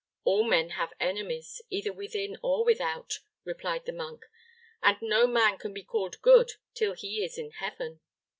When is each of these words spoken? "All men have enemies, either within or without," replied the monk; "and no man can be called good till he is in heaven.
"All 0.23 0.43
men 0.45 0.69
have 0.71 0.93
enemies, 0.99 1.61
either 1.69 1.93
within 1.93 2.35
or 2.41 2.65
without," 2.65 3.19
replied 3.45 3.85
the 3.85 3.91
monk; 3.93 4.23
"and 4.81 4.97
no 4.99 5.27
man 5.27 5.59
can 5.59 5.75
be 5.75 5.83
called 5.83 6.19
good 6.23 6.53
till 6.73 6.93
he 6.95 7.23
is 7.23 7.37
in 7.37 7.51
heaven. 7.51 7.99